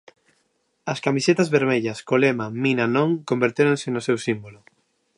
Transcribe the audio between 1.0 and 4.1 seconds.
camisetas vermellas co lema Mina Non convertéronse no